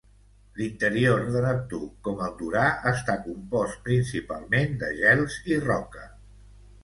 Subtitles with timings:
[0.59, 2.63] L'interior de Neptú, com el d'Urà,
[2.93, 6.09] està compost principalment de gels i roca.